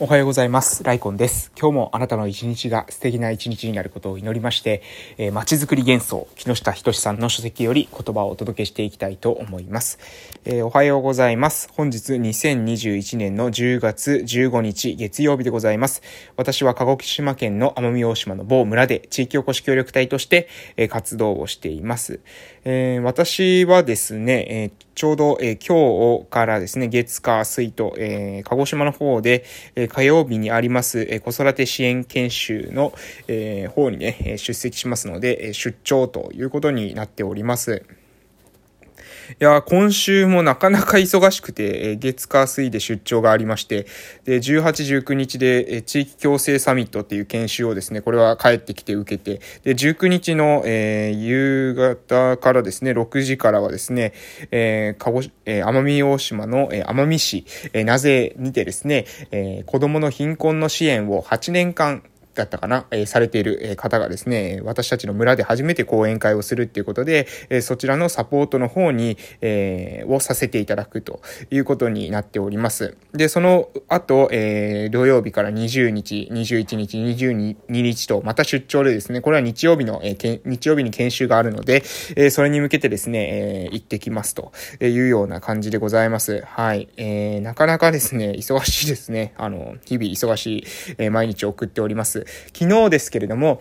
[0.00, 0.84] おはようございます。
[0.84, 1.50] ライコンです。
[1.58, 4.80] 今日もあなたの一日が素敵な一日になることを祈りまして、
[5.16, 9.98] えー、街づくり幻想、木下仁さんの書籍より言葉をお届けしていきたいと思います。
[10.44, 11.68] えー、おはようございます。
[11.72, 16.00] 本日2021年の10月15日月曜日でございます。
[16.36, 22.20] 私は鹿児島県の奄美大島の某村で地域おこし協力隊として、えー、活動をしています。
[22.64, 29.44] え私はですね、えちょうど、え今日からですね、月火水と、え鹿児島の方で、
[29.74, 32.92] え火曜日にあります、え子育て支援研修の、
[33.28, 37.84] え方にね、出席しますので、出張ということになっております。
[39.32, 43.86] いや、今週もなかなか忙しくて、え月火水で出張がありまして、
[44.24, 54.14] で、18、19日でえ地域共生サミットっていう研修をですね、これは帰ってきて受けて、で、19日の、えー、夕方からですね、6時からはですね、
[54.50, 62.02] えー、鹿児、えー、奄美大島の、えー、奄美市、えー、なぜにてですね、えー、子供の貧困の支援を8年間
[62.38, 72.96] だったかな、えー、されている方がですね、私たちの村で初めて講演会をするっていうことで、えー、そちらのサポートの方に、えー、をさせていただくということになっております。
[73.12, 81.82] で、その後、えー、土曜日から20日、21日、22日と、また出張でですね、これは日曜日の、えー、日曜日に研修があるので、
[82.16, 86.42] えー、それに向けてですね、えー、行ってきますというような感じでございます。
[86.42, 86.88] はい。
[86.96, 89.34] えー、なかなかですね、忙しいですね。
[89.36, 90.64] あの、日々忙しい、
[90.98, 92.26] えー、毎日を送っております。
[92.56, 93.60] 昨日ですけれども、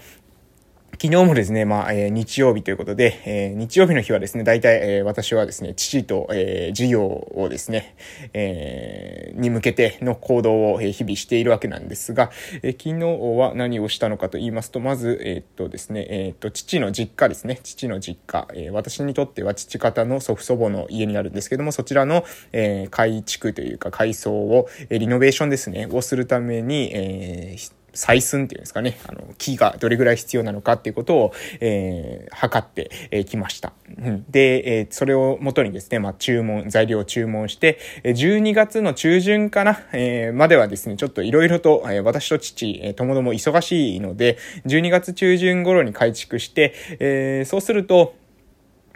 [1.00, 7.96] 昨日もですね、まあ、えー、日曜日ということで、えー、日曜日の日はですね、大体、えー、私はですね、父と、えー、授業をですね、
[8.34, 12.32] えー、に向けての行動を、えー、日々しているわけなんですが、
[12.64, 33.74] えー、昨日は何をしたのかと言いますと、まず、えー、っとですね、えー、っと、父の実家ですね、父の実家、えー、私にとっては父方の祖父祖母の家になるんですけども、そちらの、えー、改築というか改装を、えー、リノベーションですね、をするために、えー、採寸っていうんですかね、あの、木がどれぐらい必要なのかっていうことを、えー、測ってき、ました。
[33.98, 48.16] うん、で、えー、それをもとにですね、まあ、注文、材料を注文して、12月の中旬かな、えー、まではですね、ちょっといろいろと、え、私と父、えー、ともども忙しいので、12月中旬頃に改築して、えー、そうすると、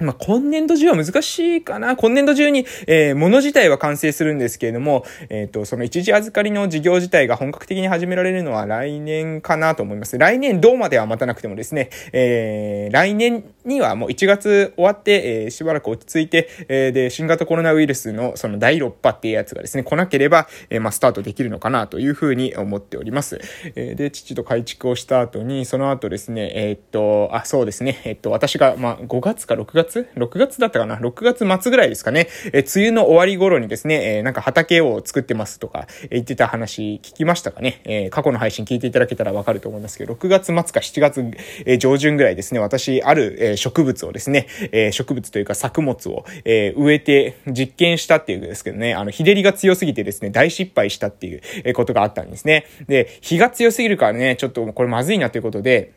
[0.02, 1.96] まあ、今年度中は難しいかな。
[1.96, 10.18] 今年度中に、えー、物自体は完成するんですけれども、えっ、ー、と、その一時預かりの事業自体が本格的に始められるのは来年かなと思います。
[10.18, 23.40] 来年どうまでは待たなくてもですね、えー、来年にはもう1月終わって、えー、しばらく落ち着いて、えー、で、新型コロナウイルスのその第6波っていうやつがですね、来なければ、えー、まあ、スタートできるのかなというふうに思っております。
[23.76, 32.28] えー、で、父と改築をした後に、その後ですね、えー、っと、あ、そうですね、えー、っと、私が、まあ、5月か6月 ?6 月だったかな ?6 月末ぐらいですかね。
[32.54, 37.82] え、梅雨の終わり頃にですね、え、なんか畑を作ってますとか、言ってた話聞きましたかね？
[37.86, 41.32] え、過去の配信聞いていただけたらわかると思いますけど、6月末か7月、
[41.66, 52.66] え、上旬ぐらいですね、私、ある、え、植物をですね、え、植物というか作物を、え、植えて実験したっていうんですけどね、あの、日照りが強すぎてですね、大失敗したっていうことがあったんですね。
[52.88, 55.92] で、日が強すぎるからね、ちょっとこれまずいなということで、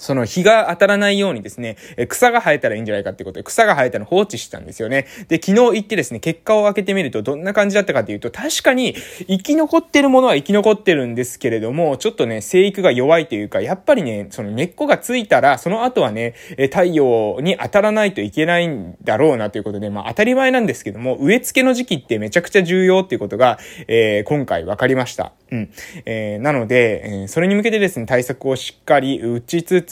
[0.00, 1.76] その日が当たらないようにですね、
[2.08, 5.06] 草が生えたらいいんじゃないかってことで、草が生えたの放置してたんですよね。
[5.28, 8.94] で、昨日行ってですね、結果を開けてみるとどんな感じだったかっていうと、確かに
[9.28, 16.34] 生き残ってるものは生き残ってるんですけれども、ちょっとね、生育が弱いというか、やっぱりね、その根っこがついたら、その後はね、
[16.70, 25.32] 太陽に当たらないといけないんだろうなということで、まあ当たり前なんですけども、植え付けの時期ってめちゃくちゃ重要っていうことが、えー、今回分かりました。
[25.50, 25.70] うん。
[26.06, 29.89] えー、なので、えー、それに向けてですね、対策をしっかり打ちつつ、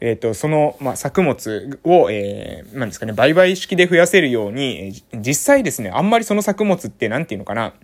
[0.00, 7.74] えっ、ー、と、その、まあ、作物を、えー、なんですかね、売買式で増やせるように、実際ですね、あんまりその作物って、なんていうのかな、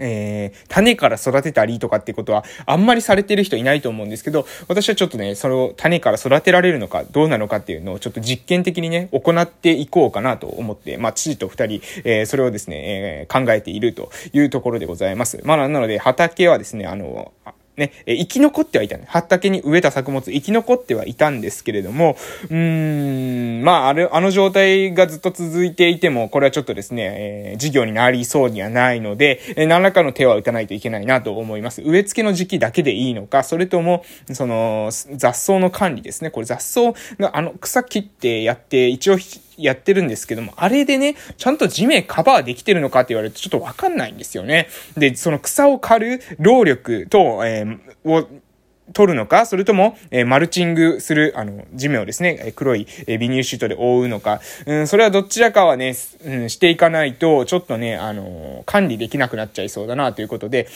[0.00, 15.40] えー、種から育てたりとかってことはあんまりされてる人いないと思うんですけど、私はちょっとね、それを種から育てられるのかどうなのかっていうのをちょっと実験的にね、行っていこうかなと思って、まあ、父と二人、えー、それをですね、えー、考えているというところでございます。
[15.44, 17.32] まあ、なので、畑はですね、あの、
[17.80, 19.04] ね、え生き残ってはいたね。
[19.08, 22.16] 畑に植えた作物生き残ってはいたんですけれども、
[22.50, 31.82] うーん、まあ、あれ、あの状態がずっと続いていても、これはちょっとですね、えー、事業になりそうにはないので、えー、何らかの手は打たないといけないなと思います。
[31.82, 36.30] 植え付けの時期だけでいいのか、それとも、その、雑草の管理ですね。
[36.30, 39.16] これ雑草が、あの、草切ってやって、一応、
[39.62, 44.68] やってるんですけども、あれでね、ちゃんと地面カバーできてるのかって言われるとちょっとわかんないんですよね。
[44.96, 48.28] で、その草を刈る労力と、えー、を、
[48.92, 60.66] 取るのか、それとも、えー、マルチングする、あの、地面をですね、え黒い、えー、ビニールシートで覆うのか、うん、それはどちらかはね、うん、していかないと、ちょっとね、あのー、管理できなくなっちゃいそうだな、ということで、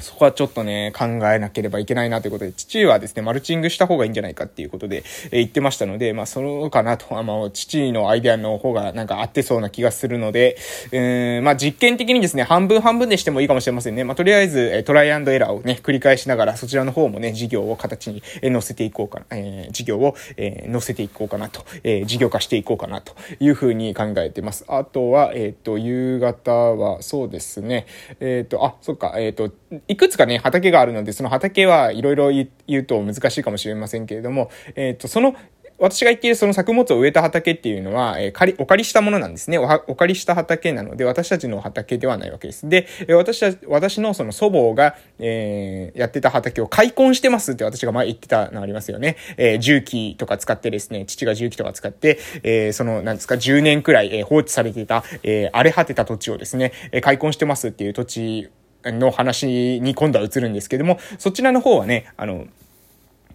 [0.00, 10.56] そこはちょっとね、考えなければいけないなということで、父はですね、マルチングした方がいいんじゃないかっていうことで、えー、言ってましたので、まあ、そうかなと、あの、父のアイデアの方がなんか合ってそうな気がするので、
[10.92, 14.04] えー、まあ、実験的にですね、半分半分でしてもいいかもしれませんね。
[14.04, 24.64] まあ、とりあえず、えトライアンドエラーをね、繰り返しながら、そちらの方もね、事業を形に、え載せていこうかな、えー、事業を、えー、載せていこうかなと、えー、事業化していこうかなというふうに考えてます。
[24.68, 27.86] あとは、えっ、ー、と、夕方は、そうですね、
[28.20, 29.50] えっ、ー、と、あ、そっか、えっ、ー、と、
[29.88, 35.34] いくつかね、畑があるので、その畑はいろいろ言うと難しいかもしれませんけれども、えっ、ー、と、その、
[35.78, 39.62] 私が言っているその作物を植えた畑っていうのは、えー、借り、お借りしたものなんですねお。
[39.86, 42.68] お借りした畑なので、私たちの畑ではないわけです。
[42.68, 49.16] で、私た私のその祖母が、えー、やってた畑を開墾してますって私が前言ってたのありますよね。
[49.36, 58.50] えー、重機とか使ってですね、父が重機とか使って、えー、その、なんですか、10年くらい、えー、放置されていた、えー、荒れ果てた土地をですね、えー、開墾してますっていう土地
[58.92, 62.46] の話に今度は移るんですけども、そちらの方はね、あの、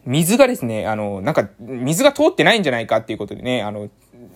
[0.05, 3.89] 水がですね、あの、なんか、水が通ってないんじゃないかっていうことでね、あの、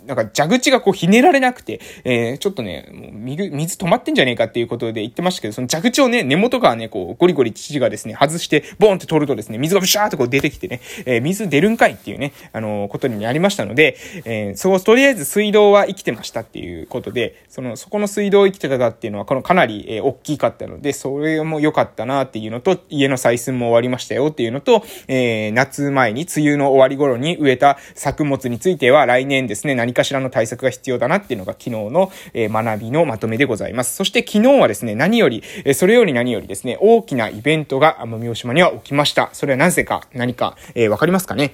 [0.06, 33.96] なんか蛇口がこうひねられなくて、えー、ちょっとね、もう水、水止まってんじゃねえかっていうことで言ってましたけど、その蛇口をね、根元からね、こう、ゴリゴリ父がですね、外して、ボンって取るとですね、水がブシャーってこう出てきてね、えー、水出るんかいっていうね、あのー、ことになりましたので、えー、そう、とりあえず水道は生きてましたっていうことで、その、そこの水道生きてたかっていうのは、このかなり、えー、大きかったので、それも良かったなっていうのと、家の採寸も終わりましたよっていうのと、えー、夏前に梅雨の終わり頃に植えた作物については、来年ですね、何かしらの対策が必要だなっていうのが昨日の、え学びのまとめでございます。
[33.96, 39.30] そして昨日はですね、何より、えそれより何よりですね、大きなイベントが奄美大島には起きました。
[39.34, 41.54] それはなぜか、何か、えー、わかりますかね？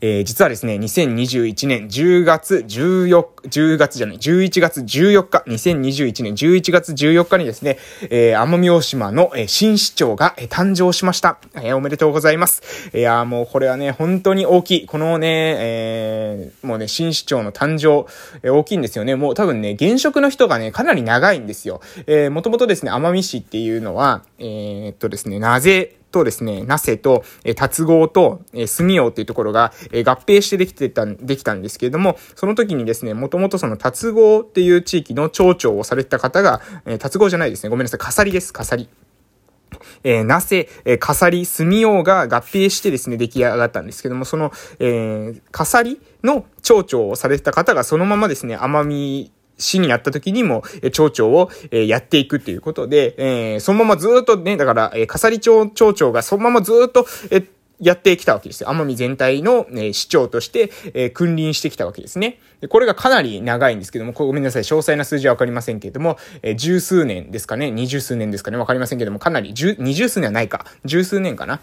[0.00, 7.78] えー、実はですね、2021年10月14、10月じゃない、11月14日、2021年11月14日にですね、
[8.10, 11.38] えー、奄美大島の、えー、新市長が、えー、誕生しました。
[11.56, 12.62] えー、おめでとうございます。
[12.96, 14.86] いやもうこれはね、本当に大きい。
[14.86, 18.10] このね、えー、もうね、新市長の誕生、
[18.42, 19.14] えー、大きいんですよね。
[19.16, 21.80] もう多分ね、現職の人がね、かなり長いんですよ。
[22.06, 37.70] えー、もともとですね、奄美市っていうのは、えー、っとですね、なぜ、とですね、ナセと、え達合と、え住用っていうところが、え合併してできてた、できたんですけれども、その時にですね、もともとその達合っていう地域の町長をされてた方が、え達合じゃないですね。
[37.70, 37.98] ごめんなさい。
[37.98, 38.52] 飾りです。
[38.52, 38.88] 飾り。
[40.04, 53.14] えー、なせ、えー、かさり、すみようが合併してですね、出来上がったんですけども、その、えー、かさりの町長をされてた方がそのままですね、奄美市になった時にも、え町長を、えやっていくっていうことで、
[53.54, 57.44] えそのままずっとね、だから、え笠利町町長がそのままずっと、え
[57.82, 58.68] やってきたわけですよ。
[58.68, 62.38] 奄美全体の、ね、市長として、え、君臨してきたわけですね。
[62.60, 71.60] でこれがかなり長いんですけども、ごめんなさい、詳細な数字はわかりませんけれども、え、十数年ですかね、二十数年ですかね、わかりませんけども、かなり、十、二十数年はないか、十数年かな。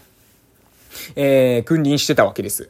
[1.16, 2.68] えー、君臨してたわけです。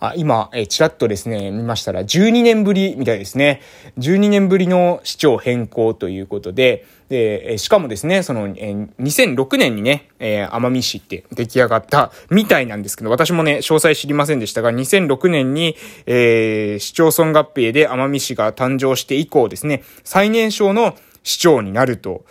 [0.00, 3.60] あ、今、えー、ちらっとですね、見ましたら、12年ぶりみたいですね。
[3.98, 15.76] 12年ぶりの市長変更ということで、で、しかもですね、その、えー、2006年にね、えー、奄美市って出来上がったみたいなんですけど、私もね、詳細知りませんでしたが、2006年に、
[16.06, 22.24] えー、市町村合併で奄美市が誕生して以降ですね、最年少の市長になると、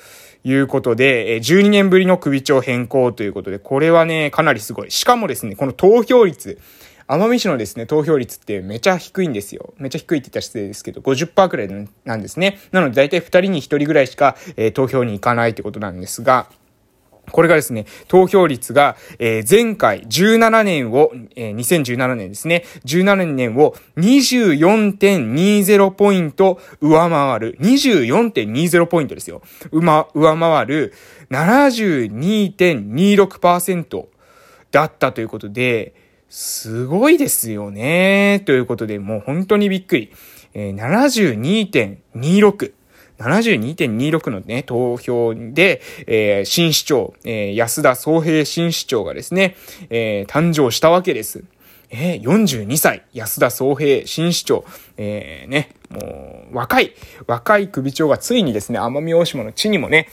[0.44, 4.92] いうことで、12年ぶりの首長変更ということで、これはね、かなりすごい。
[4.92, 6.57] しかもですね、この投票率、
[7.09, 9.73] 奄美市のですね、投票率ってめちゃ低いんですよ。
[9.80, 12.59] めちゃ低いって言ったら失礼ですけど、50%くらいなんですね。
[12.71, 16.51] なので大体2人に1人ぐらいしか、えー、投票に行かないってことなんですが、
[17.31, 29.42] これがですね、投票率が、えー、前回17年を、えー、2017年ですね、17年を24.20ポイント上回る、24.20ポイントですよ。
[29.71, 30.94] うま、上回る
[31.31, 34.06] 72.26%
[34.71, 35.95] だったということで、
[36.30, 38.44] すごいですよね。
[38.45, 40.12] ということで、もう本当にびっくり。
[40.54, 42.74] えー、72.26。
[43.19, 49.57] 72.26のね、投票で、えー、新市長、えー、安田総平新市長がですね、
[49.90, 51.44] えー、誕生したわけです。
[51.92, 54.64] えー、42歳、安田総平新市長、
[54.98, 56.94] えー、ね、もう、若い、
[57.28, 60.07] 若い首長がついにですね、奄美大島の地にもね、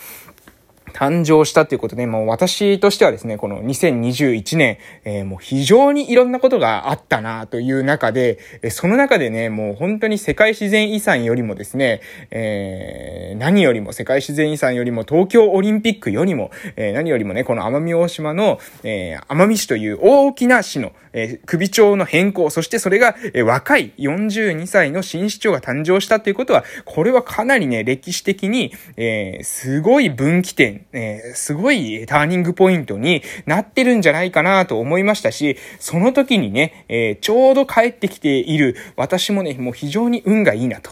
[0.96, 8.38] 誕生したということで、もう私としてはですね、この2021年、えー、もう非常にいろんなことがあったなという中で、
[8.70, 12.00] その中でね、もう本当に世界自然遺産よりもですね、
[12.30, 40.90] えー、何よりも世界自然遺産よりも東京オリンピックよりも、えー、何よりもね、この奄美大島の、えー、奄美市という大きな市の、えー、首長の変更、そしてそれが、えー、若い42歳の新市長が誕生したということは、これはかなりね、歴史的に、えー、すごい分岐点えー、すごいターニングポイントになってるんじゃないかなと思いましたし、その時にね、えー、ちょうど帰ってきている私もね、もう非常に運がいいなと。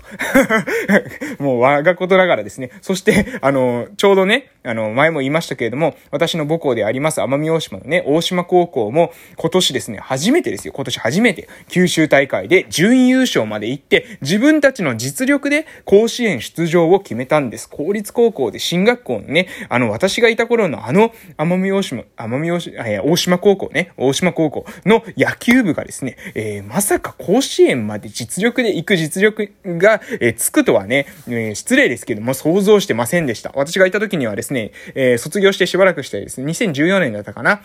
[1.43, 2.71] もう我がことながらですね。
[2.83, 10.73] そして、あの、ちょうどね、あの、前も言いましたけれども、私の母校であります奄美大島のね、大島高校も今年ですね、初めてですよ。
[10.75, 17.69] 今年初めて九州大会で準優勝まで行って、自分たちの実力で甲子園出場を決めたんです。
[17.69, 33.51] 公立高校で進学校のね、あの、私がいた頃のあの、奄美大島、奄美大島、大島高校ね、大島高校の野球部がですね、えー、まさか甲子園まで実力で行く実力が、えー、つくとはね、えー、失礼ですけども想像してませんでした。
[33.57, 37.63] 私がいた時にはですね、えー卒業してしばらくしてですね、2014年だったかな、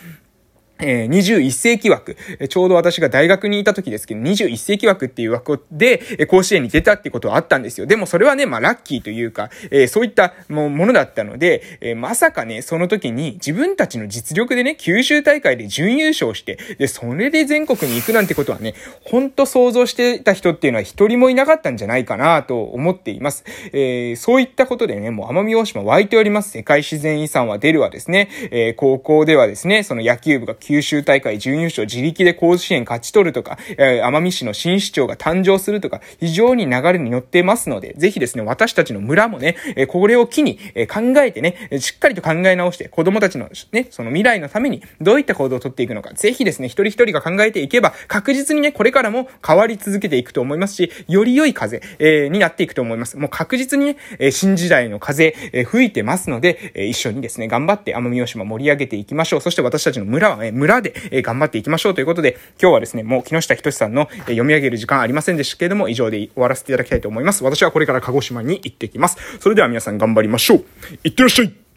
[0.82, 2.16] えー、21世紀枠、
[2.48, 7.86] ちょうど私が大学にいた時ですけど、21世紀枠っていう枠で、え甲子園に出たってことはあったんですよ。
[7.86, 23.44] でもそれはね、まあラッキーというか、えー、そういったものだったので、え、まさかね、その時に自分たちの実力でね、九州大会で準優勝して、で、それで全国に行くなんてことはね、ほんと想像してた人っていうのは一人もいなかったんじゃないかなと思っています。
[23.74, 26.52] え、そういったことでね、もう奄美大島湧いております。
[26.52, 53.18] 世界自然遺産は出るわですね、え、高校ではですね、その野球部が九州大会準優勝、自力で甲子園勝ち取るとか、えー、奄美市の新市長が誕生するとか、非常に流れに乗ってますので、ぜひですね、私たちの村もね、えー、これを機に、えー、考えてね、しっかりと考え直して、子供たちのね、その未来のためにどういった行動をとっていくのか、ぜひですね、一人一人が考えていけば、確実にね、これからも変わり続けていくと思いますし、より良い風、えー、になっていくと思います。
[53.18, 59.42] もう確実にね、え新時代の風、え吹いてますので、え一緒にですね、頑張って奄美大島盛り上げていきましょう。
[59.42, 67.44] そして私たちの村はね、村で、え頑張っていきましょうということで、今日はですね、もう木下仁さんの、え読み上げる時間ありませんでしたけれども、以上で終わらせていただきたいと思います。
[67.44, 69.18] 私はこれから鹿児島に行ってきます。
[69.40, 70.66] それでは皆さん頑張りましょう。
[71.04, 71.69] いってらっしゃい